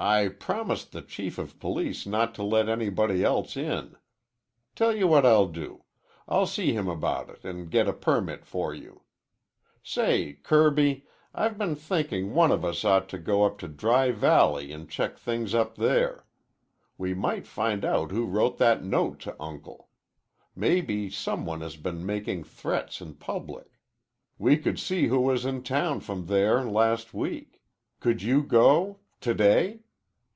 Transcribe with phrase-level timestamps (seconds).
[0.00, 3.96] "I promised the Chief of Police not to let anybody else in.
[4.76, 5.86] Tell you what I'll do.
[6.28, 9.02] I'll see him about it and get a permit for you.
[9.82, 14.70] Say, Kirby, I've been thinking one of us ought to go up to Dry Valley
[14.70, 16.24] and check things up there.
[16.96, 19.88] We might find out who wrote that note to Uncle.
[20.54, 23.80] Maybe some one has been making threats in public.
[24.38, 27.60] We could see who was in town from there last week.
[27.98, 29.00] Could you go?
[29.22, 29.80] To day?